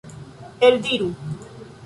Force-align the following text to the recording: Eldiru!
Eldiru! 0.69 1.11